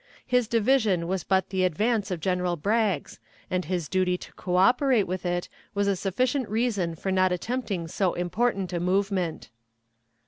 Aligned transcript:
His 0.25 0.47
division 0.47 1.07
was 1.07 1.23
but 1.23 1.49
the 1.51 1.63
advance 1.63 2.09
of 2.09 2.19
General 2.19 2.55
Bragg's, 2.55 3.19
and 3.51 3.65
his 3.65 3.87
duty 3.87 4.17
to 4.17 4.33
coöperate 4.33 5.03
with 5.05 5.27
it 5.27 5.47
was 5.75 5.87
a 5.87 5.95
sufficient 5.95 6.49
reason 6.49 6.95
for 6.95 7.11
not 7.11 7.31
attempting 7.31 7.87
so 7.87 8.15
important 8.15 8.73
a 8.73 8.79
movement. 8.79 9.51